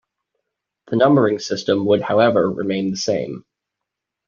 The 0.87 0.95
numbering 0.95 1.37
system 1.37 1.85
would 1.85 2.01
however 2.01 2.49
remain 2.49 2.89
the 2.89 2.97
same. 2.97 3.45